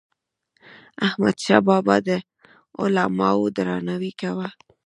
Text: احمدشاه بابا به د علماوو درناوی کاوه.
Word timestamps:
احمدشاه 1.07 1.61
بابا 1.67 1.95
به 2.05 2.05
د 2.07 2.09
علماوو 2.81 3.53
درناوی 3.55 4.11
کاوه. 4.21 4.49